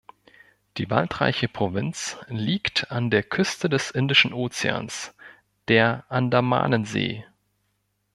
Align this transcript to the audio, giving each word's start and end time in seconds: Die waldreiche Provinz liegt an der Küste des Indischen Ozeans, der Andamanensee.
Die 0.77 0.89
waldreiche 0.89 1.47
Provinz 1.47 2.17
liegt 2.27 2.89
an 2.89 3.11
der 3.11 3.21
Küste 3.21 3.69
des 3.69 3.91
Indischen 3.91 4.33
Ozeans, 4.33 5.13
der 5.67 6.05
Andamanensee. 6.09 7.23